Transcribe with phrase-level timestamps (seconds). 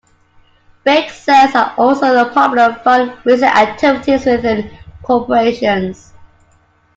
[0.83, 6.11] Bake sales are also a popular fund raising activities within corporations.